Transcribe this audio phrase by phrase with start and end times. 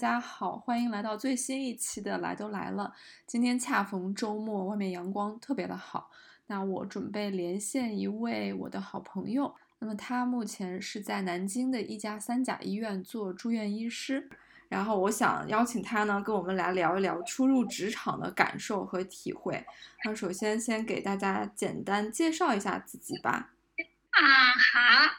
[0.00, 2.94] 大家好，欢迎来到最新一期的来都来了。
[3.26, 6.10] 今天恰逢周末，外面阳光特别的好。
[6.46, 14.26] 那我准备连线一位我的好朋友，那么他目前是在南京的一家三甲医院做住院医师。
[14.70, 19.62] 然后我想邀请他呢，跟我们来聊一聊初入职场的感受和体会。
[20.02, 23.50] 那首先先给大家简单介绍一下自己吧。
[24.08, 25.12] 啊，好，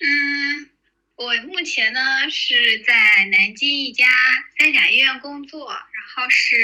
[0.00, 0.70] 嗯，
[1.16, 4.06] 我目前呢是在南京一家
[4.58, 6.56] 三甲医院工作，然后是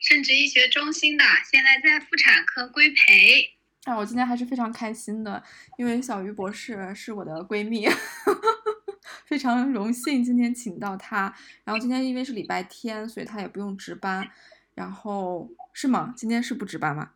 [0.00, 3.52] 生殖医学中心的，现在在妇产科规培。
[3.84, 5.42] 啊，我今天还是非常开心的，
[5.76, 7.86] 因为小鱼博士是我的闺蜜。
[9.26, 14.30] 非常荣幸今天请到他，然后今天因为是礼拜天，所以他也不用值班，
[14.74, 16.12] 然后是吗？
[16.16, 17.12] 今天是不值班吗？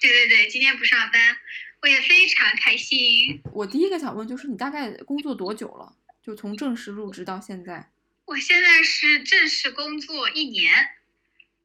[0.00, 1.36] 对对对，今天不上班，
[1.82, 3.40] 我也非常开心。
[3.52, 5.96] 我第一个想问就是你大概工作多久了？
[6.22, 7.90] 就从正式入职到现在？
[8.24, 10.72] 我现在是正式工作一年，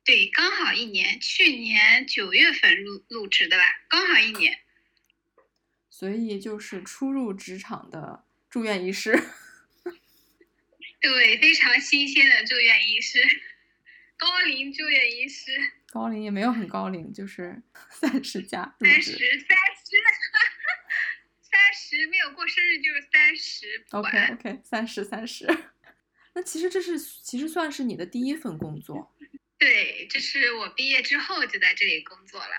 [0.04, 4.60] 对，刚好一年，去年九月份入入职的吧，刚好一年。
[5.90, 8.26] 所以就是初入职场的。
[8.50, 9.12] 住院医师，
[11.00, 13.18] 对，非常新鲜的住院医师，
[14.18, 15.54] 高龄住院医师，
[15.88, 19.58] 高龄也没有很高龄，就是 三十加，三十，三
[22.02, 25.46] 十，三十，没有过生日就是三十，OK OK，三十三十，
[26.34, 29.14] 那其实这是其实算是你的第一份工作，
[29.60, 32.54] 对，这是我毕业之后就在这里工作了，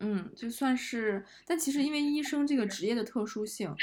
[0.00, 3.74] 嗯，就算是，但其实因为医生这个职业的特殊性。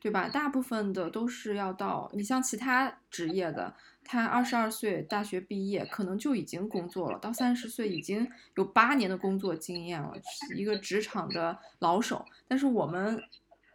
[0.00, 0.28] 对吧？
[0.28, 3.74] 大部分的都是要到你像其他职业的，
[4.04, 10.14] 他二十二岁大学毕业，可能就已经工作了，到三十岁已经有八年的工作经验了，
[10.54, 12.24] 一个职场的老手。
[12.46, 13.20] 但是我们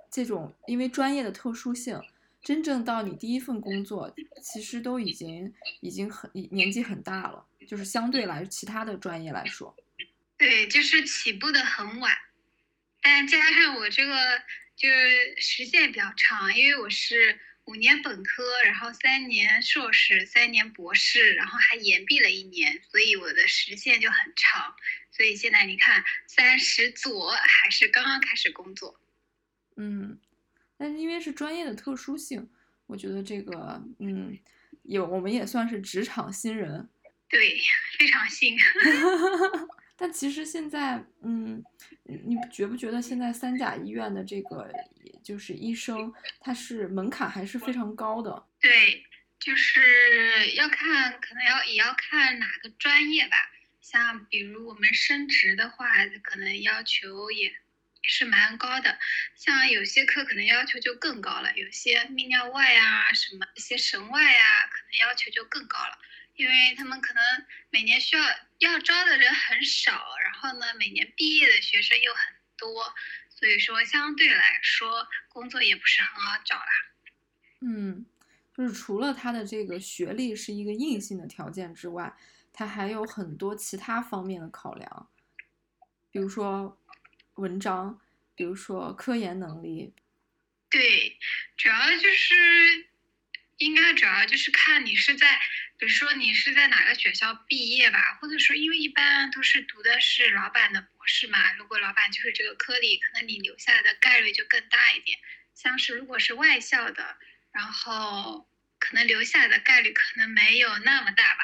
[0.10, 2.02] 这种因为专业的特殊性，
[2.42, 9.76] 真正到你第一份工作，其实都已经已经很年纪很大了，就是相对来其他的专业来说，
[10.38, 12.16] 对，就是起步的很晚，
[13.02, 14.16] 但加上我这个。
[14.78, 24.76] 就是时间比较长，因为我是五年本科，然后三年硕士，三年博士，然后还延毕了一年，所以我的时限就很长。
[25.10, 29.02] 所以现在你看，三十左还是刚刚开始工作。
[29.78, 30.20] 嗯，
[30.78, 32.50] 但是因为是专业的特殊性，
[32.86, 34.38] 我觉得这个，嗯，
[34.84, 36.90] 有我们也算是职场新人。
[37.30, 37.58] 对，
[37.98, 38.58] 非常新。
[40.00, 41.64] 但其实现在，嗯，
[42.04, 44.72] 你觉不觉得现在三甲医院的这个
[45.24, 48.46] 就是医生，他是门槛还是非常高的？
[48.62, 49.04] 对，
[49.40, 53.38] 就是要看，可能要也要看哪个专业吧。
[53.82, 55.88] 像比如我们升职的话，
[56.22, 57.52] 可能要求也也
[58.08, 58.98] 是蛮高的。
[59.36, 66.00] 像有些科可能要求就更高了，有些泌尿外啊，什么一些神外啊，可能要求就更高了。
[66.36, 67.22] 因为他们可能
[67.72, 68.24] 每年需要
[68.60, 72.94] 要招的人很少，然后呢，每年毕业的学生又很多，
[73.30, 76.70] 所以说相对来说工作也不是很好找啦。
[77.62, 78.06] 嗯，
[78.56, 82.16] 就是除了他的这个学历是一个硬性的条件之外，
[82.54, 85.10] 他还有很多其他方面的考量，
[86.12, 86.80] 比如说
[87.38, 88.00] 文章，
[88.36, 89.94] 比如说科研能力。
[90.70, 91.18] 对，
[91.56, 92.36] 主要就是
[93.58, 95.40] 应该主要就是看你是在。
[95.80, 105.20] 比如说你是在哪个学校毕业吧，或者说因为一般都是读的是老板的博士嘛，如果老板就是这个科里，可能你留下来的概率就更大一点。
[105.54, 107.16] 像是如果是外校的，
[107.52, 111.44] 然后可能留下来的概率可能没有那么大吧。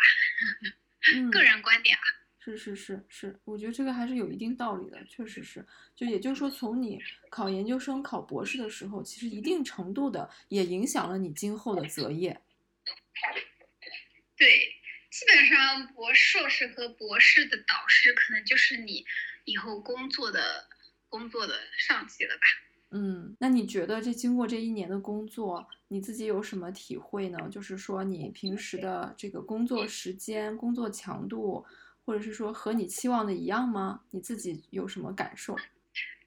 [1.31, 2.03] 个人观点啊。
[2.43, 5.65] 是是是是，我觉得这个还是有一定道理的，确实是。
[5.95, 12.37] 就也就是说，从你考研究生、考博士的时候，其实一定程度的也影响了你今后的择业。
[14.35, 14.73] 对，
[15.09, 19.05] 基本上博硕士和博士的导师可能就是你
[19.45, 20.67] 以后工作的
[21.07, 22.41] 工作的上级了吧？
[22.91, 27.39] 嗯，那你觉得这经过这一年的工作，你自己有什么体会呢？
[27.49, 31.65] 就是说你平时的这个工作时间、工作强度，
[32.05, 34.01] 或者是说和你期望的一样吗？
[34.11, 35.57] 你自己有什么感受？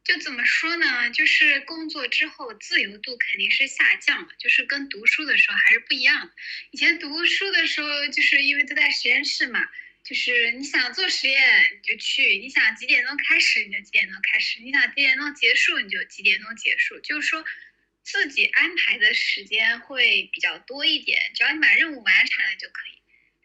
[0.02, 1.10] 就怎么说呢？
[1.10, 6.30] 就是工作之后自由度肯定是下降了，就是跟读书的时候还是不一样。
[6.70, 9.68] 以前读书的时候，就是因为都在实验室嘛，
[10.04, 11.42] 就是你想做实验
[11.72, 17.44] 你就去，你想几点钟开始你就几点钟开始，你想几点钟结束你就几点钟结束，就是说
[18.04, 22.96] 自己安排的时间会比较多一点，只要你把任务完成了就可以。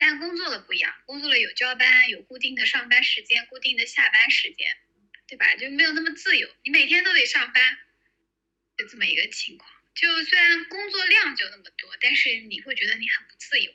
[0.01, 4.75] 但工作了不一样，工作了有交班，有固定的上班时间，固定的下班时间。
[5.27, 5.55] 对吧？
[5.55, 7.77] 就没有那么自由，你每天都得上班，
[8.77, 9.71] 就这么一个情况。
[9.95, 13.71] 就虽然工作量就那么多，但是你会觉得你很不自由。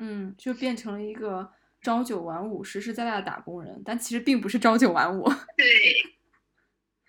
[0.00, 5.22] 嗯，就变成了一个朝九晚五、实实在在的打工人，但其实并不是朝九晚五。
[5.56, 6.04] 对，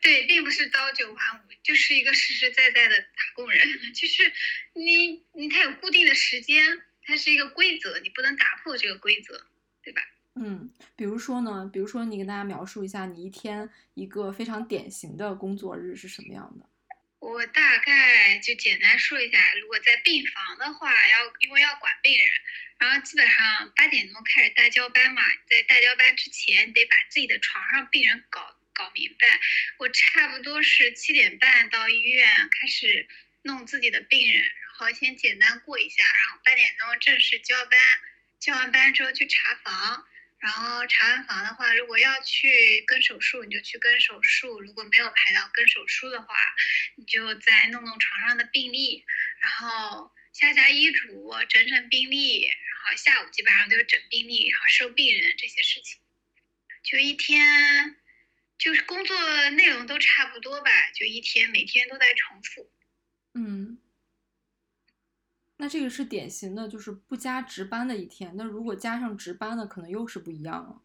[0.04, 3.68] 对，并不是朝九晚五，就是一个实实在在的打工人。
[3.92, 4.32] 就是
[4.74, 9.46] 你，你他有固定的时间，它是一个规则，你不能打破这个规则，
[9.84, 10.02] 对吧？
[10.36, 16.68] 嗯，比如说呢，比如说你跟大家描述一下你一天一个非常典型的工作日是什么样的？
[17.20, 22.28] 我大概就简单说一下，如果在病房的话，要因为要管病人，
[22.78, 29.40] 然后基本上八点钟开始大交班嘛，在大交班之前，你得把自己的床上病人搞搞明白。
[29.78, 33.08] 我差不多是七点半到医院开始
[33.42, 34.44] 弄自己的病人，
[34.78, 37.80] 好先简单过一下，然后八点钟正式交班，
[38.40, 40.06] 交完班之后去查房。
[40.38, 46.36] 然后查完房的话，如果要去跟手术，你就去跟手术；如果没有排到跟手术的话，
[46.98, 49.04] 你就再弄弄床上的病历，
[49.40, 52.56] 然后下下医嘱，整整病历，然
[52.86, 56.00] 后下午基本上就是整病历，然后收病人这些事情。
[56.84, 57.96] 就一天，
[58.60, 62.72] 就是工作内容都差不多吧，就一天每天都在重复。
[63.34, 63.80] 嗯。
[65.58, 68.34] 那这个是典型的，就是不加值班的一天。
[68.36, 70.82] 那如果加上值班的，可能又是不一样了。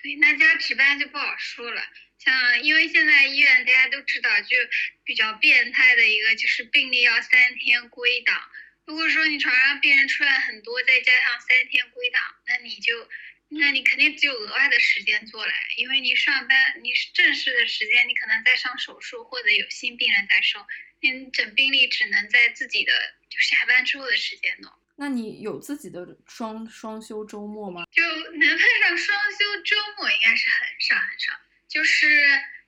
[0.00, 1.82] 对，那加值班就不好说了。
[2.18, 4.56] 像因为现在医院大家都知道，就
[5.04, 8.40] 比较变态的一个就是病例要三天归档。
[8.86, 13.06] 如果说你床上病人出来很多，再加上三天归档，那你就，
[13.48, 20.66] 那你肯定只有额外的时间做了，因为你上班你正式的时间，你可能在上手术或者有新病人在收。
[21.00, 22.92] 你整病历只能在自己的
[23.28, 24.72] 就下班之后的时间弄。
[24.96, 27.86] 那你有自己的双双休周末吗？
[27.92, 31.32] 就能碰上双休周末应该是很少很少，
[31.68, 32.06] 就是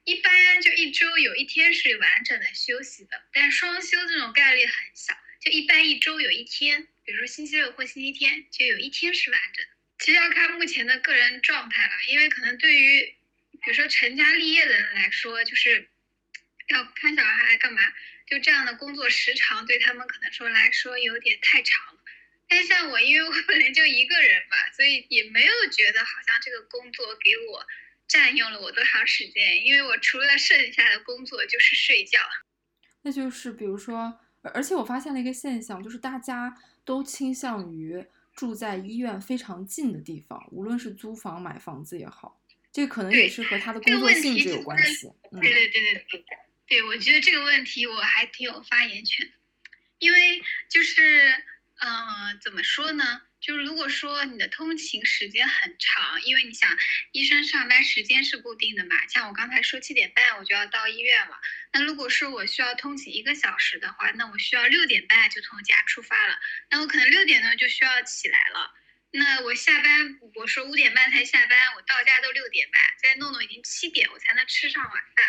[0.05, 9.71] 一般就一周有一天是完整的休息的，但双休这种概率很小，就一般一周有一天，比如说星期六或星期天就有一天是完整的。
[9.99, 13.17] 其实要看目前的个人状态了，因为可能对于
[13.61, 15.89] 比如说成家立业的人来说，就是
[16.69, 17.83] 要看小孩干嘛。
[18.31, 22.01] 就这样的工作时长对他们可能说来说有点太长了，
[22.49, 27.67] 但像我，因为我本来就一个人嘛，所以也没有觉得好像这个工作给我
[28.07, 32.21] 占用了我多长时间，因为我除了剩下的工作就是睡觉。
[33.03, 34.21] 那就是比如说，
[34.55, 36.55] 而且我发现了一个现象，就是大家
[36.85, 38.07] 都倾向于
[38.37, 42.41] 住在医院非常近的地方，无论是租房买房子也好，
[42.71, 45.09] 这个可能也是和他的工作性质有关系。
[45.33, 46.25] 对对对对对。
[46.71, 49.29] 对，我觉得这个问题我还挺有发言权，
[49.99, 51.35] 因为就是，
[51.81, 53.23] 嗯，怎么说呢？
[53.41, 56.71] 就是如果说你的通勤时间很长，因为你想，
[57.11, 61.41] 医生上班时间是固定的嘛，像我刚才说七点半我就要到医院了，
[61.73, 66.39] 那如果说我需要通勤一个小时的话，那我需要六点半就从家出发了，
[66.71, 68.73] 那我可能六点呢就需要起来了，
[69.11, 75.25] 那我下班，我说五点半才下班，我到家都六点半，再弄弄已经七点，我才能吃上晚饭，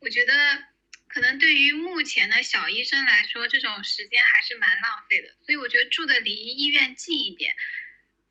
[0.00, 0.70] 我觉得。
[1.12, 5.28] 可能对于目前的小医生来说，这种时间还是蛮浪费的。
[5.44, 7.54] 所以我觉得住的离医院近一点，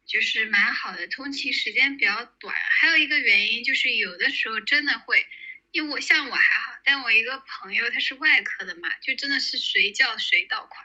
[0.07, 2.55] 就是蛮好的，通勤时间比较短。
[2.55, 5.23] 还有一个原因就是，有的时候真的会，
[5.71, 10.83] 因为我像我还好，但我一个朋友他是外科的嘛，就真的是随叫随到款，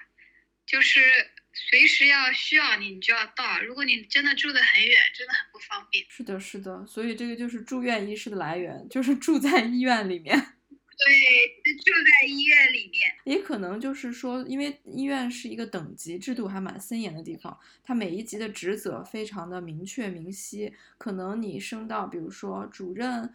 [0.66, 3.62] 就是随时要需要你，你就要到。
[3.62, 6.04] 如果你真的住得很远，真的很不方便。
[6.10, 10.52] 是的，是的，所以这个就是住院医师的来源，就是住在医院里面。
[10.98, 20.72] 对，住在医院里面，也可能就是说，因为医院是一个等级制度还蛮森严的地方，它每一级的职责非常的明确明晰。
[20.96, 23.30] 可能你升到，比如说主任，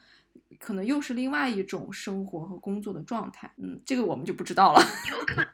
[0.60, 3.52] 可能又是另外一种生活和工作的状态。
[3.58, 4.82] 嗯，这个我们就不知道了。
[5.12, 5.48] 有可能，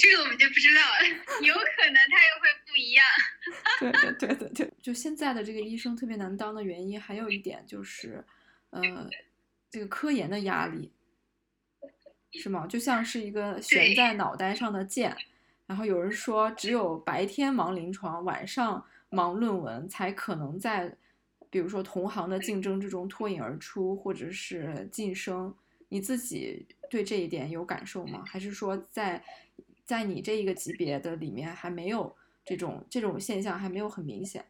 [0.00, 1.44] 这个我们就不知道了。
[1.44, 3.04] 有可能他又会不一样。
[3.80, 8.24] 对对对对对，就现在的这个医生特别难当的原因，还有一点就是，
[8.70, 8.82] 呃，
[9.68, 10.92] 这个科研的压力。
[12.32, 12.66] 是吗？
[12.66, 15.16] 就像是一个悬在脑袋上的剑，
[15.66, 20.94] 然后有人说，只有白天忙临床，晚上忙论文，才可能在，
[21.50, 25.54] 比如说同行的竞争之中脱颖而出，或者是晋升。
[25.88, 28.22] 你自己对这一点有感受吗？
[28.26, 29.22] 还是说，在
[29.84, 34.44] 在你这一个级别的里面，还没有这种这种现象，还没有很明显？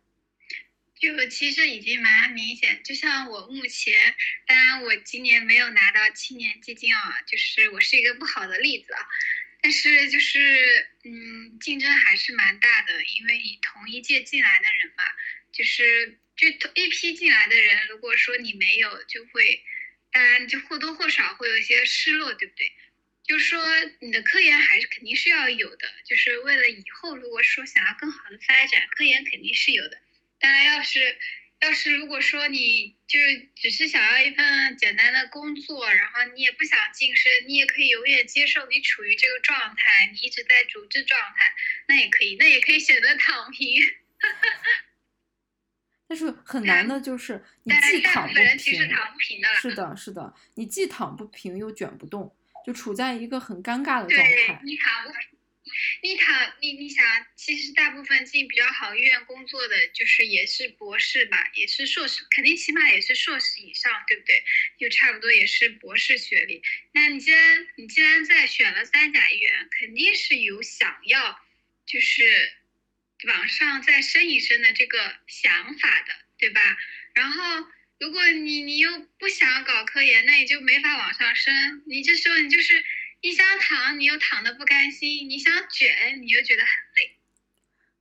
[1.01, 4.15] 就其实已经蛮明显，就像我目前，
[4.47, 9.01] 当然我今年没有拿到青年基金啊，就是我是一个不好的例子啊。
[9.61, 15.05] 但是就是，嗯，竞争还是蛮大的，因为你同一届进来的人嘛，
[15.53, 19.63] 就是就同一批进来的人，如果说你没有，就会，
[20.13, 22.73] 当然就或多或少会有一些失落，对不对？
[23.25, 23.65] 就是说
[24.01, 30.01] 你的科研还是肯定是要有的，就是为了以后如果说想要更好的发展，科研肯定是有的。
[30.41, 31.19] 当然，要是
[31.61, 41.53] 要是如果说你就是只是想要一份简单的工作，然后你也不想晋升，你也可以永远接受你处于这个状态，你一直在主治状态，
[41.89, 43.83] 那也可以，那也可以选择躺平。
[46.11, 49.49] 但是很难的就是你既躺不平，躺不平的。
[49.57, 54.61] 是的，是的，你既躺不平又卷不动，就处在一个很尴尬的状态。
[54.65, 55.38] 你躺不平，
[56.03, 64.43] 你躺你你想，其实大部分进比较好医院工作的，就是也是博士吧，也是硕士，肯定起码也是硕士以上，对不对？
[64.79, 66.63] 就差不多也是博士学历。
[66.93, 71.41] 那你既然你既然在选了三甲医院，肯定是有想要
[71.87, 72.53] 就是
[73.25, 76.61] 往上再升一升的这个想法的，对吧？
[77.15, 77.69] 然后。
[78.01, 81.83] 如果你你又不想搞科研，那你就没法往上升。
[81.85, 82.85] 你这时候你就是
[83.21, 87.17] 你想躺，你又躺的不甘心；你想卷，你又觉得很累。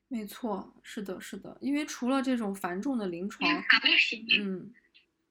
[0.09, 4.25] 没错，是的，是的，因为除了这种繁重的临床，躺不平。
[4.39, 4.73] 嗯，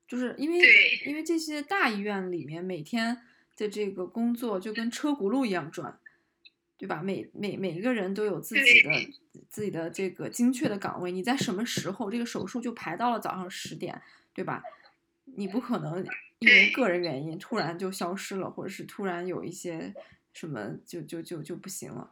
[0.07, 3.23] 就是因为因为这些大医院里面每天
[3.57, 5.99] 的这个工作就跟车轱辘一样转，
[6.77, 7.01] 对吧？
[7.03, 8.91] 每每每一个人都有自己的
[9.49, 14.03] 自己的这个精确的岗位，你在什么时候这个手术就排到了早上十点，
[14.35, 14.63] 对吧？
[15.37, 16.07] 你不可能
[16.41, 19.95] 因为个人原因突然就消失了，或者是突然有一些
[20.33, 22.11] 什么就就就就不行了。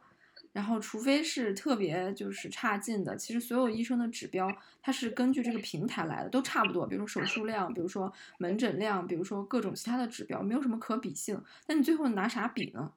[0.51, 4.49] 然后，除非是特别就是差劲的，其实所有医生的指标
[4.81, 6.87] 它是根据这个平台来的，都差不多。
[6.87, 11.43] 比如说手术量，比如说门诊量，比如说各种其他的指标，没有什么可比性。
[11.67, 12.93] 那你最后拿啥比呢？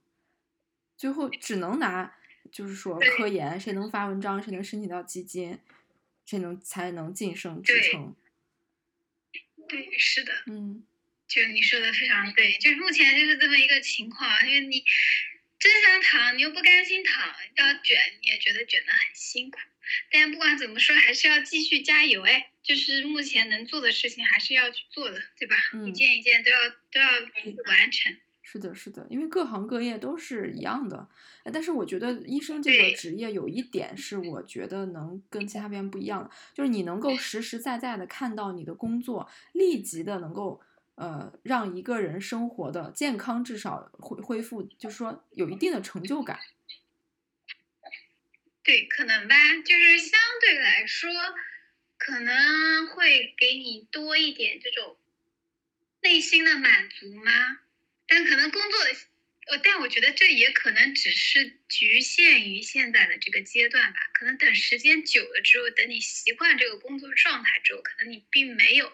[0.96, 2.14] 最后只能拿，
[2.52, 5.58] 就是说科研，谁能发文章，谁能申请到基金，
[6.24, 8.14] 谁能才能晋升职对称。
[9.68, 10.84] 对，是的，嗯，
[11.28, 14.82] 就你说的非常对，就是目前就是这么一个情况，因为你
[15.58, 19.58] 真想躺，你又不甘心躺，要卷，你也觉得卷得很辛苦。
[20.10, 25.56] 但不管怎么说，还是要继续加油哎，就是目前能做的事情还是要去做的，对吧？
[25.72, 26.58] 嗯一件一件都要
[26.90, 27.08] 都要
[27.66, 28.16] 完成。
[28.42, 31.08] 是的，是的，因为各行各业都是一样的，
[31.44, 40.62] 呃但是我觉得医生这个职业有一点是我觉得能跟其他边不一样的，就是你能够实实在在的看到你的工作立即的能够
[40.98, 46.38] 呃让一个人生活的健康至少恢恢复，就是说有一定的成就感。
[48.62, 51.10] 对，可能吧，就是相对来说，
[51.96, 54.98] 可能会给你多一点这种
[56.02, 57.32] 内心的满足吗？
[58.06, 58.90] 但可能工作的，
[59.46, 63.98] 呃，但我觉得这也可能只是局限于现在的这个阶段吧。
[64.12, 68.92] 可能等时间久了之后，等你习惯这个工作状态之后，可能你并没有，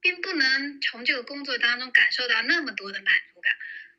[0.00, 3.52] 并不能从这个工作当中感受到那么多的满足感。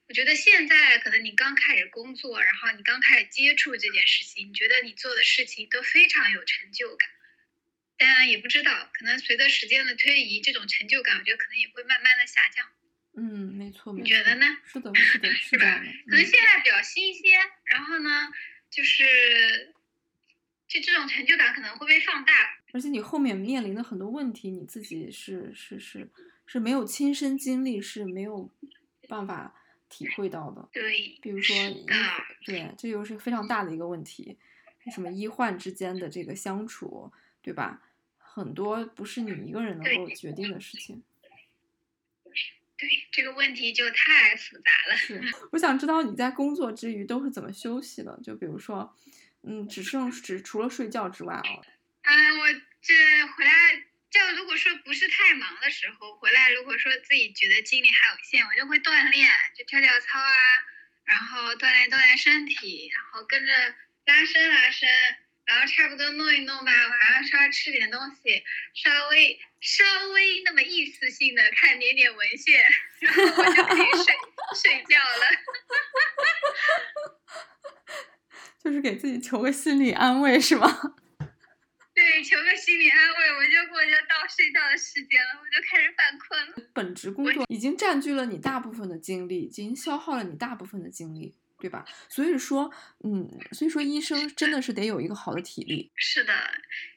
[0.07, 7.09] 我觉得现在可能你刚开始工作，然后你刚开始接触这件事情，你觉得你做的事情都非常有成就感。
[7.97, 12.67] 当然也不知道，可能随着时间的推移，这种成就感，我觉得可能也会慢慢的下降。
[13.15, 14.57] 嗯，没错，没你觉得呢？
[14.65, 15.65] 是的，是的， 是的。
[16.09, 18.27] 可能嗯现在比较新鲜，然后呢，
[18.69, 19.73] 就是
[20.67, 22.57] 就这种成就感可能会被放大。
[22.73, 26.09] 而且你后面面临的很多问题，你自己是是是
[26.45, 28.49] 是没有亲身经历，是没有
[29.07, 29.53] 办法
[29.89, 30.69] 体会到的。
[30.71, 31.55] 对，比如说
[32.45, 34.37] 对，这又是非常大的一个问题，
[34.91, 37.11] 什么医患之间的这个相处，
[37.41, 37.81] 对吧？
[38.17, 41.03] 很多不是你一个人能够决定的事情。
[42.77, 44.95] 对这个问题就太复杂了。
[44.95, 48.19] 是，我想知道你在工作之余都是怎么休息的？
[48.23, 48.95] 就比如说，
[49.43, 51.43] 嗯，只剩只除了睡觉之外啊，
[52.03, 52.93] 啊，我这
[53.35, 53.51] 回来，
[54.09, 60.33] 就如果说不是太忙的时候，回来如果说自己觉得精力还有限，我就会锻炼，就跳跳操啊，
[61.05, 63.53] 然后锻炼锻炼身体，然后跟着
[64.05, 64.89] 拉伸拉伸，
[65.45, 68.43] 然后差不多弄一弄吧，晚上稍微吃点东西，
[68.73, 72.65] 稍微稍微那么意识性的看点点文献，
[72.99, 74.15] 然后我就可以睡
[74.55, 75.27] 睡觉了。
[78.63, 80.95] 就是给自己求个心理安慰，是吗？
[82.11, 86.69] 对，求个心理安慰，我就我就到睡觉的时间了，我就开始犯困了。
[86.73, 91.85] 本职工作已经占据了你大部分的精力，已经消耗了你大部分的精力，对吧？
[92.09, 92.69] 所以说，
[93.05, 96.33] 嗯，所以说医生真的是得有一个好的体力，是的，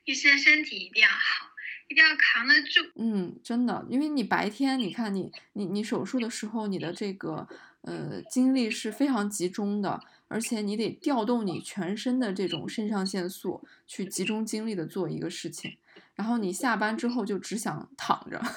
[0.04, 1.46] 医生身体一定要好，
[1.86, 2.80] 一定要扛得住。
[2.96, 7.46] 嗯，真的，因为你白天你看你你你手术的时候，你的这个
[7.82, 10.00] 呃精力是非常集中的，
[10.34, 15.78] 而且你得调动你全身的这种肾上腺素去集中精力的做一个事情，
[16.16, 18.42] 然后你下班之后就只想躺着。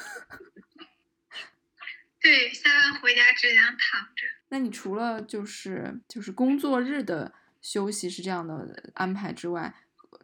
[2.20, 4.24] 对，下班回家只想躺着。
[4.50, 9.76] 那你除了就是就是工作日的休息是这样的安排之外，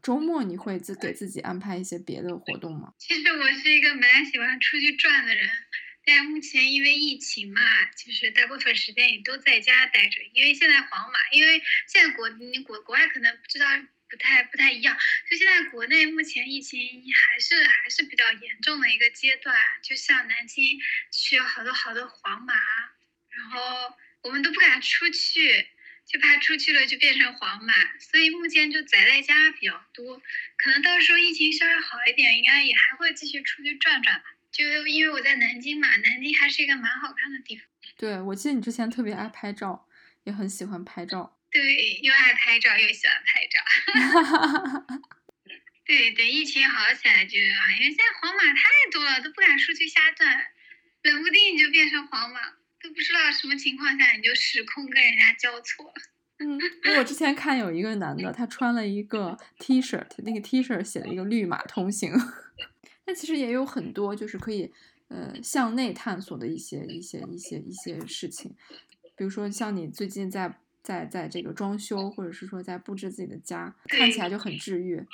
[0.02, 2.96] 周末你会自给自己安排一些别的活动吗？
[2.98, 5.48] 其实我是一个蛮喜欢出去转的人，
[6.06, 7.62] 但目前因为疫情嘛，
[7.96, 10.22] 就是大部分时间也都在家待着。
[10.34, 12.30] 因为现在皇马，因为现在国
[12.66, 13.68] 国国外可能不知道
[14.10, 14.98] 不太不太一样，
[15.30, 16.80] 就现在国内目前疫情
[17.14, 19.56] 还是还是比较严重的一个阶段。
[19.82, 20.80] 就像南京
[21.12, 22.54] 需要好多好多皇马，
[23.30, 23.96] 然后。
[24.24, 25.68] 我们都不敢出去，
[26.06, 30.24] 就怕出去了就变成黄马，所以目前就宅在家比较多。
[30.56, 34.33] 可能到时候疫情稍微好一点，应该也还会继续出去转转吧。
[34.54, 37.66] 就因为我在南京嘛，南京还是一个蛮好看的地方。
[37.98, 39.88] 对，我记得你之前特别爱拍照，
[40.24, 41.40] 也很喜欢拍照。
[41.50, 43.60] 对，又爱拍照又喜欢拍照。
[45.86, 50.46] 对，等疫情好起来就好，因为现在黄马太多了，都不敢出去瞎转，
[51.02, 52.40] 冷不丁你就变成黄马。
[52.84, 55.94] 都不知道什么情况下你就时空跟人家交错了。
[56.44, 62.12] 嗯，因为我之前看有一个男的，他穿了一个 T 恤，那个 T 恤写了一个“绿码通行”。
[63.06, 64.72] 但其实也有很多就是可以
[65.10, 68.56] 呃向内探索的一些一些一些一些事情，
[69.16, 75.06] 比如说像你最近在在在这个装修，或者是说在布置自己的家，看起来就很治愈。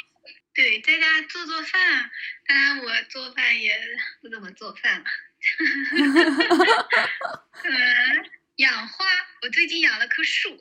[0.53, 2.09] 对，在家做做饭，
[2.45, 3.71] 当然我做饭也
[4.21, 5.05] 不怎么做饭了。
[7.63, 7.71] 嗯，
[8.57, 9.05] 养花，
[9.41, 10.57] 我最近养了棵树，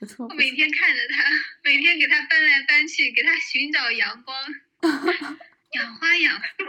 [0.00, 0.26] 不错。
[0.26, 1.24] 我每天看着它，
[1.62, 4.36] 每天给它搬来搬去，给它寻找阳光。
[5.72, 6.64] 养花养树，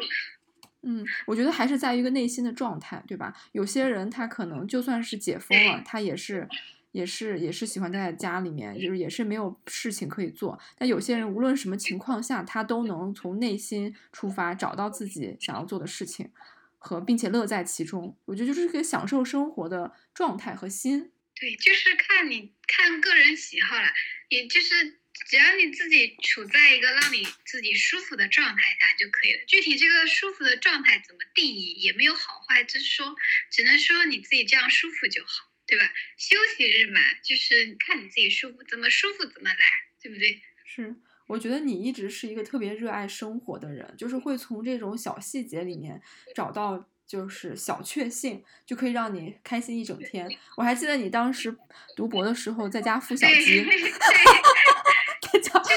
[0.83, 3.33] 嗯，我觉得还是在于一个内心的状态，对吧？
[3.51, 6.47] 有些人他可能就算是解封了，他也是。
[6.91, 10.59] 也是也是喜欢待在家里面，就是也是没有事情可以做。
[10.75, 16.31] 但有些人无论什么情况下，他都能从内心出发，找到自己想要做的事情，
[16.79, 18.17] 和并且乐在其中。
[18.25, 21.11] 我觉得就是一个享受生活的状态和心。
[21.39, 23.87] 对，就是看你看个人喜好了，
[24.29, 29.39] 也就是只要你自己处在一个让你自己舒服的状态下就可以了。
[29.47, 33.15] 具体这个舒服的状态怎么定义，也没有好坏之说，
[33.49, 35.49] 只能说你自己这样舒服就好。
[35.69, 35.85] 对吧？
[36.17, 39.55] 休息日嘛，就是看你自己舒服，怎么舒服怎么来，
[40.01, 40.41] 对不对？
[40.65, 40.95] 是，
[41.27, 46.01] 我觉得你一直是一个特别热爱生活的人，就是会从这种小细节里面
[46.33, 50.27] 找到就是小确幸，就可以让你开心一整天。
[50.57, 51.55] 我还记得你当时
[51.95, 53.63] 读博的时候，在家孵小鸡。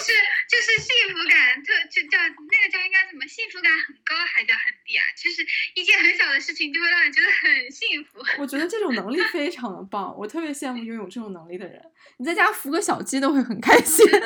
[0.02, 5.04] 就是就是幸福感特就叫那个叫应该怎么幸福感很高还叫很低啊？
[5.16, 8.18] 就是一件很小的事情就会让人觉得很幸福。
[8.42, 11.80] 我觉得这种能力非常的棒，我特别羡慕拥有这种能力的人。
[12.18, 14.04] 你在家孵个小鸡都会很开心。
[14.10, 14.18] 对，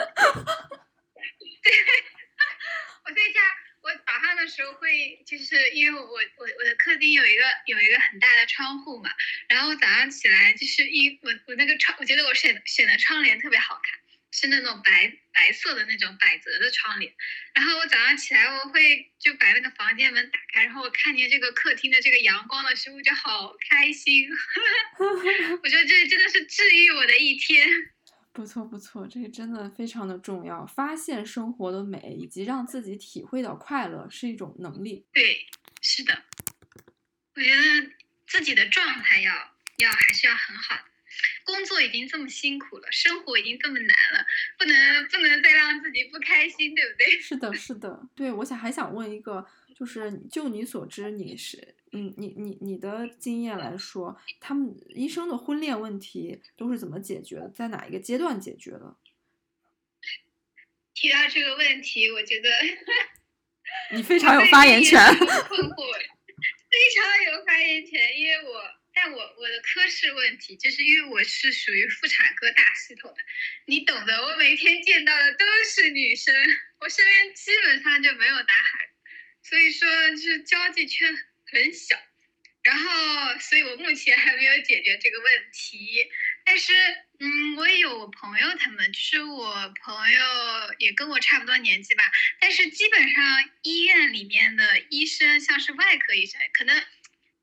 [3.04, 3.40] 我在家
[3.82, 9.10] 我早上的时候会就是因为我我我的客厅有一个有一个很大的窗户嘛，
[9.48, 14.00] 然后早上起来就是一我我那个窗，我觉得我选选的窗帘特别好看。
[14.38, 17.10] 是那种白白色的那种百褶的窗帘，
[17.54, 24.28] 然后我早上起来我会就把那个房间门打开，然后我看见这个客厅的这个阳光的时候就好开心，
[25.62, 27.66] 我觉得这真的是治愈我的一天。
[28.34, 35.06] 不错不错，这个真的非常的重要，发现生活的美以及让自己体会到快乐是一种能力。
[35.14, 35.46] 对，
[35.80, 36.22] 是的，
[37.34, 37.62] 我觉得
[38.26, 39.32] 自己的状态要
[39.78, 40.78] 要还是要很好。
[41.44, 44.26] 工作已经这么辛苦了，生活已经这么难了，
[44.58, 47.18] 不能不能再让自己不开心，对不对？
[47.20, 48.32] 是的，是的，对。
[48.32, 57.48] 我想还想问一个，就是就你所知，你是嗯，你你你的经验来说，他们医生的婚恋问题都是怎么解决的？
[57.50, 58.96] 在哪一个阶段解决的？
[60.94, 62.50] 提到这个问题，我觉得
[63.92, 65.76] 你非常有发言权，困惑，
[66.70, 68.75] 非常有发言权，因为我。
[68.98, 73.22] 但我我的科室问题，就是因为我是属于妇产科大系统的，
[73.66, 74.24] 你懂的。
[74.24, 76.34] 我每天见到的都是女生，
[76.80, 78.88] 我身边基本上就没有男孩，
[79.42, 81.94] 所以说就是交际圈很小。
[82.62, 86.10] 然后，所以我目前还没有解决这个问题。
[86.44, 86.72] 但是，
[87.20, 90.20] 嗯，我也有我朋友，他们就是我朋友
[90.78, 92.02] 也跟我差不多年纪吧。
[92.40, 96.82] 但是基本上医院里面的医生，像是外科医生，可能。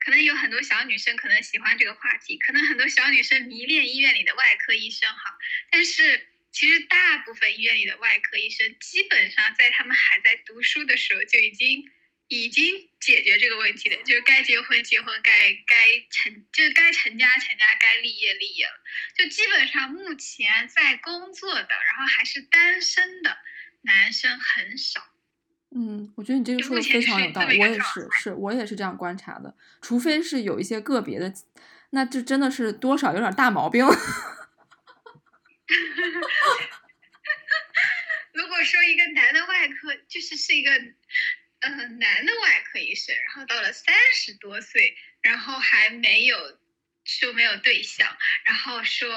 [0.04, 5.38] 可能有很多小女生可能喜欢这个话题，可能很多小女生迷恋医院里的外科医生哈。
[5.72, 11.90] 但是其实大部分医院里的外科医生，基本上在他们还在读书的时候就已经
[12.28, 18.84] 已经解决这个问题的，就是该结婚结婚，该该成就是该成家成家，该立业立业了。
[19.18, 23.38] 就基本上目前在工作的，然后还是单身的
[23.82, 25.13] 男生很少。
[25.76, 29.56] 嗯，我觉得你这个说的非常有道理，我也是，是我也是这样观察的。
[29.82, 31.34] 除非是有一些个别的
[31.90, 33.86] 那这真的是多少有点大毛病。
[38.34, 40.72] 如果说一个男的外科，就是是一个，
[41.60, 46.38] 呃，男的外科医生，然后到了三十多岁，然后还没有
[47.04, 48.08] 说没有对象，
[48.46, 49.10] 然后说，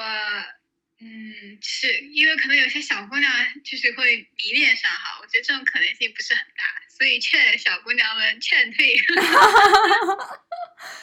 [0.99, 3.31] 嗯，是因为可能有些小姑娘
[3.63, 8.97] 就是会迷恋上哈，我觉得这种可能性不是很大，所以劝小姑娘们劝退。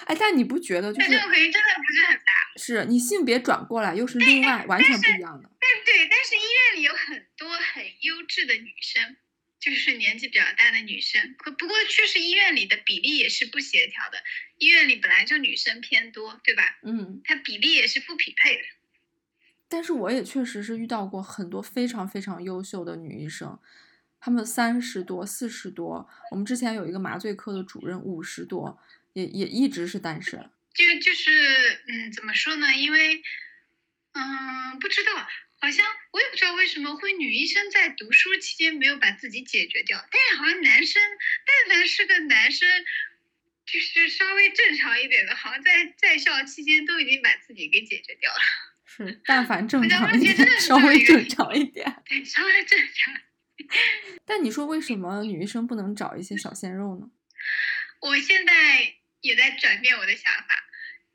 [0.07, 2.23] 哎，但你不觉得就是但这种可能性真的不是很大。
[2.57, 5.51] 是你性别转过来又是另外完全不一样的。
[5.61, 9.17] 但对，但是医院里有很多很优质的女生，
[9.61, 11.35] 就是年纪比较大的女生。
[11.39, 14.23] 可不过确实医院里的比例也是不协调的，
[14.59, 16.79] 医院里本来就女生偏多，对吧？
[16.83, 18.63] 嗯，它比例也是不匹配的。
[19.75, 23.59] 但是我也确实是遇到过很多非常非常优秀的女医生，
[24.21, 26.09] 她们三十多、四十多。
[26.31, 28.81] 我们之前有一个麻醉科的主任五十多，
[29.15, 30.49] 也也一直是单身。
[30.73, 32.73] 就就是嗯，怎么说呢？
[32.77, 33.21] 因为
[34.13, 35.27] 嗯，不知道，
[35.61, 41.03] 好像我也不知道为什么会女医生在读书期间没有把自己解决掉，但是好像男生，
[41.45, 42.69] 但凡是个男生，
[43.67, 48.74] 就是稍微正常一点的，好像在在校期间都已经把自己给解决掉了。
[48.97, 52.03] 是，但凡正常一点，稍微正常一点。
[52.07, 53.15] 对，稍微正常。
[54.25, 57.09] 但你说为什么女医生不能找一些小鲜肉呢？
[58.01, 60.65] 我现在也在转变我的想法。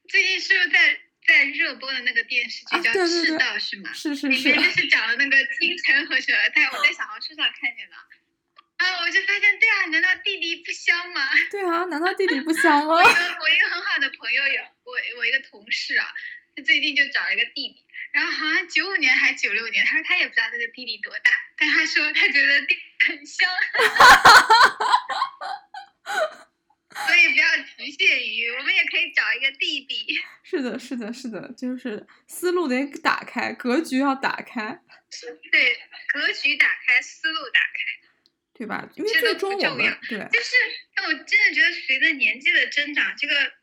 [0.08, 3.94] 最近是不是在在热播的那个电视剧叫《赤道》是吗？
[3.94, 7.96] 是是里面是，就是讲了那个金晨和雪儿，但我在小红书上看见的。
[8.78, 11.30] 啊，我就发现，对啊，难道弟弟不香吗？
[11.52, 13.02] 对啊，难道弟弟不香 吗我？
[13.02, 13.12] 一个
[13.42, 16.08] 我一个很好的朋友有我我一个同事啊，
[16.56, 23.50] 他最近就找了一个弟弟，然后好像九五年还是九六年，他说他也不知道这个弟弟多大，但他说他觉得弟弟很香。
[27.08, 30.20] 所以不要局限于，我们也可以找一个弟弟。
[30.44, 34.82] 是的，是的，是的，就是思路得打开，格局要打开，
[35.52, 35.78] 对，
[36.12, 38.00] 格局打开，思路打开。
[38.54, 38.90] 对吧？
[38.96, 40.56] 因为这个最终我不重要们对就是，
[40.94, 43.54] 但我真的觉得随着年纪的增长，这个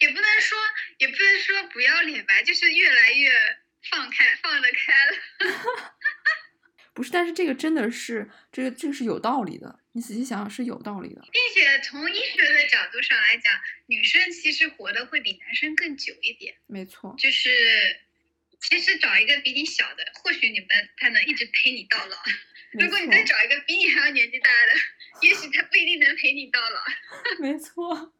[0.00, 0.58] 也不能说，
[0.98, 3.30] 也不能说不要脸吧，就是越来越
[3.90, 5.92] 放开，放得开了。
[6.94, 11.22] 不是，但是这个真的是这个这个是有道理的，你仔细想想是有道理的。
[11.32, 13.52] 并且从医学的角度上来讲，
[13.86, 16.54] 女生其实活得会比男生更久一点。
[16.66, 17.98] 没错，就是
[18.60, 22.16] 其实找一个比你小的，或许你们他能一直陪你到老。
[22.72, 24.72] 如果你再，找一个比你还要年纪大的，
[25.26, 26.82] 也许他不一定能陪你到老。
[27.38, 28.12] 没错，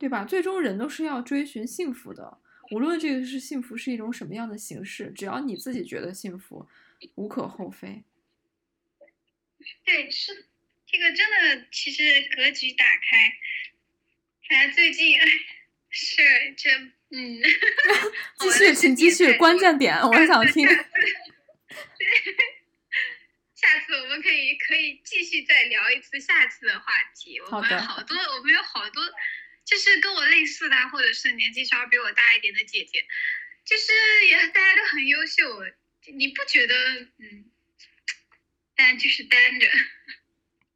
[0.00, 0.24] 对吧？
[0.24, 2.38] 最终人都是要追寻幸福的，
[2.70, 6.66] 无论这个是幸福是一种什么样的形式，只要你自己觉得幸福，
[7.16, 8.02] 无可厚非。
[9.84, 10.46] 对，是
[10.86, 12.02] 这个真的，其实
[12.34, 13.30] 格局打开。
[14.48, 15.26] 反正最近，哎，
[15.90, 16.22] 是
[16.56, 16.70] 这，
[17.10, 17.42] 嗯，
[18.40, 20.66] 继续，请继续，关键点我我想听。
[23.54, 27.38] 下次我们可以可以继续再聊一次下次的话题。
[27.40, 29.02] 我好的们好多，我们有好多，
[29.70, 33.06] 就是跟我类似的，或者是年纪稍微比我大一点的姐姐，
[33.64, 33.92] 就是
[34.26, 35.64] 也大家都很优秀。
[36.12, 36.74] 你不觉得？
[37.18, 37.44] 嗯，
[38.74, 39.70] 但就是单着。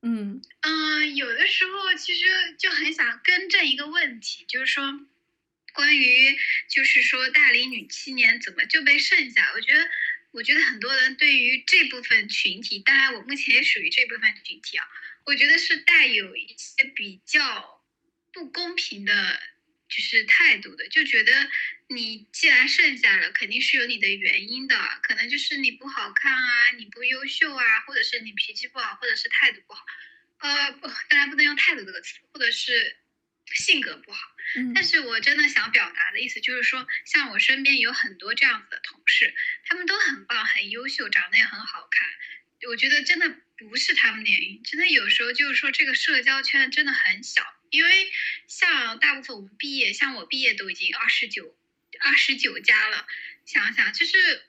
[0.02, 5.00] 嗯嗯，有的时候其实就很想更正一个问题，就是说，
[5.72, 9.50] 关于就是说大龄女青年怎么就被剩下？
[9.56, 9.90] 我觉得，
[10.30, 14.86] 我觉得很多人对于这部分群体，当然我目前也属于这部分群体啊，
[15.24, 17.73] 我觉得是带有一些比较
[18.34, 19.40] 不公平的，
[19.88, 21.48] 就是态度的，就觉得
[21.88, 29.86] 你既然剩下了，肯定是有你的原因的，可能就是你不好看啊，你不优秀啊，或者是你脾气不好，或者是态度不好。
[30.38, 32.96] 呃，不，当然不能用态度这个词，或者是
[33.54, 34.20] 性格不好。
[34.56, 42.08] 嗯但是我真的想表达的意思就是说，像我身边有很多这样子的同事，他们都很棒、很优秀，长得也很好看。
[42.68, 47.42] 我觉得真的不是他们的原因，真的有时候就是说这个社交圈真的很小，
[47.74, 48.12] 因为
[48.46, 51.56] 像大部分我们毕业，像我毕业都已经二十九、
[52.00, 53.06] 二十九加了，
[53.44, 54.44] 想想就是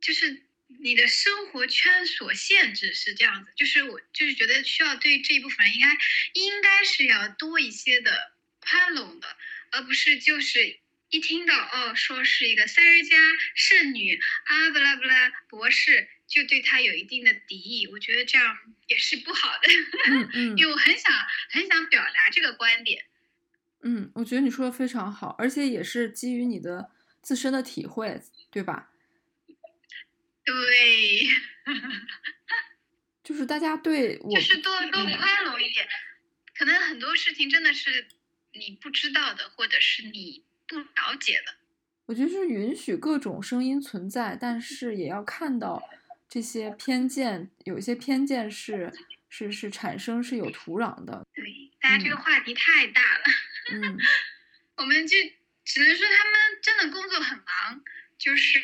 [0.00, 0.42] 就是
[0.80, 5.88] 你的生活圈所限制是这样子，就是我就是觉得需要对这一部分人应该
[6.32, 9.36] 应该是要多一些的宽容的，
[9.70, 10.78] 而不是就是
[11.12, 13.16] 一听到哦说是一个三十加
[13.54, 19.68] 剩女啊不啦不啦博士，就对他有一定的敌意，我觉得这样也是不好的，
[20.10, 21.12] 嗯嗯因为我很想
[21.50, 23.04] 很想表达这个观点。
[23.82, 28.90] 嗯，我觉得你说的非常好，而且也是基于你的自身的体会，对吧？
[30.46, 31.28] 对，
[33.22, 35.86] 就是大家对我就是多多嗯宽容一点。
[36.54, 38.08] 可能很多事情真的是
[38.54, 40.42] 你不知道的，或者是你
[40.80, 41.54] 不了解的。
[42.06, 45.82] 我觉得是允许各种声音存在，但是也要看到
[46.28, 48.92] 这些偏见，有一些偏见是
[49.28, 51.26] 是是产生是有土壤的。
[51.34, 51.44] 对，
[51.80, 53.24] 大家这个话题太大了。
[53.72, 53.98] 嗯，
[54.76, 55.16] 我们就
[55.64, 57.82] 只能说他们真的工作很忙，
[58.18, 58.58] 就是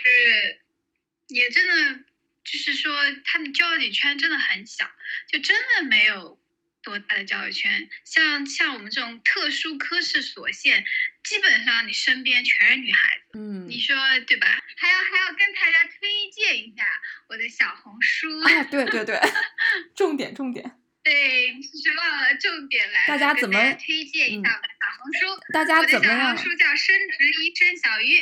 [1.28, 2.00] 也真的
[2.44, 2.92] 就是说
[3.24, 4.84] 他们交际圈真的很小，
[5.28, 6.37] 就真的没有
[6.82, 7.88] 多大的交友圈。
[8.04, 10.84] 像像我们这种特殊科室所限，
[11.24, 13.38] 基本上你身边全是女孩子。
[13.38, 14.46] 嗯，你说对吧？
[14.76, 16.84] 还要还要跟大家推荐一下
[17.28, 18.40] 我的小红书。
[18.40, 19.18] 啊，对对对，
[19.96, 20.70] 重点重点。
[21.02, 23.08] 对，是忘了重点来了。
[23.08, 25.40] 大家怎么推荐一下我的小红书？
[25.52, 26.30] 大家怎么样？
[26.30, 28.20] 我的小红书叫生殖医生小鱼。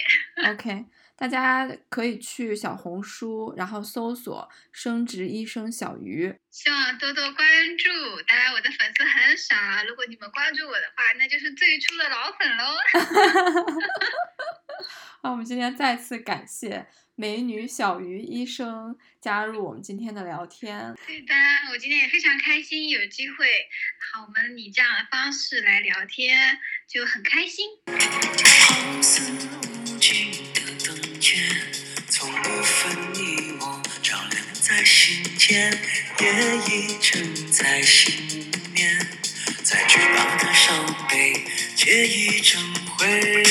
[0.52, 0.84] OK，
[1.16, 7.46] 大家可以去小红书，然后搜索“生殖医生小鱼希望多多关
[7.78, 7.88] 注。
[8.28, 9.56] 当然，我的粉丝很少，
[9.88, 12.64] 如果你们关注我的话，那就是最初的老粉喽。
[15.22, 20.94] ”。好，我们今天再次感谢美女小鱼医生加入我们今天的聊天。
[21.06, 21.34] 对的，
[21.72, 23.46] 我今天也非常开心，有机会
[24.12, 27.70] 好我们以这样的方式来聊天，就很开心。
[32.08, 35.78] 从不分你我，照亮在心间，
[36.20, 36.32] 夜
[36.68, 39.06] 已沉在心面，
[39.62, 41.44] 再巨大的伤悲，
[41.76, 42.62] 皆已成
[42.98, 43.44] 灰。